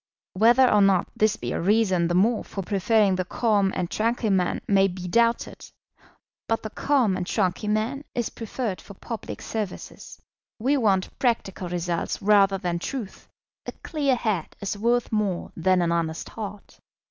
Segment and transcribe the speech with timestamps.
[0.33, 4.31] Whether or not this be a reason the more for preferring the calm and tranquil
[4.31, 5.63] man may be doubted;
[6.47, 10.19] but the calm and tranquil man is preferred for public services.
[10.57, 13.27] We want practical results rather than truth.
[13.67, 16.79] A clear head is worth more than an honest heart.